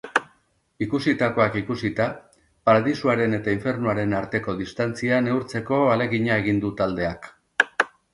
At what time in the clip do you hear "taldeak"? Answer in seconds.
6.81-7.29